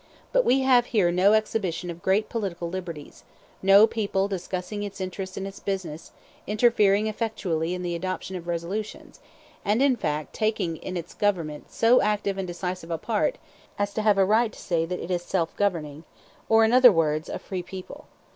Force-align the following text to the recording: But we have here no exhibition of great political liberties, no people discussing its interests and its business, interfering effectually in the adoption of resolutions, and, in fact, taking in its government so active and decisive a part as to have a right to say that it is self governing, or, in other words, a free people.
But 0.33 0.43
we 0.43 0.61
have 0.61 0.87
here 0.87 1.11
no 1.11 1.33
exhibition 1.33 1.91
of 1.91 2.01
great 2.01 2.27
political 2.27 2.67
liberties, 2.67 3.23
no 3.61 3.85
people 3.85 4.27
discussing 4.27 4.81
its 4.81 4.99
interests 4.99 5.37
and 5.37 5.45
its 5.45 5.59
business, 5.59 6.11
interfering 6.47 7.05
effectually 7.05 7.75
in 7.75 7.83
the 7.83 7.93
adoption 7.93 8.35
of 8.35 8.47
resolutions, 8.47 9.19
and, 9.63 9.79
in 9.79 9.95
fact, 9.95 10.33
taking 10.33 10.77
in 10.77 10.97
its 10.97 11.13
government 11.13 11.69
so 11.71 12.01
active 12.01 12.39
and 12.39 12.47
decisive 12.47 12.89
a 12.89 12.97
part 12.97 13.37
as 13.77 13.93
to 13.93 14.01
have 14.01 14.17
a 14.17 14.25
right 14.25 14.51
to 14.51 14.59
say 14.59 14.87
that 14.87 14.99
it 14.99 15.11
is 15.11 15.21
self 15.21 15.55
governing, 15.55 16.03
or, 16.49 16.63
in 16.65 16.73
other 16.73 16.91
words, 16.91 17.29
a 17.29 17.37
free 17.37 17.61
people. 17.61 18.07